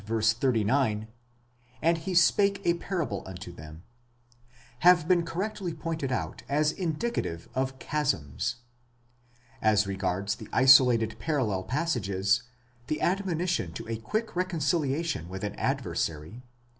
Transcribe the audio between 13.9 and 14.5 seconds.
quick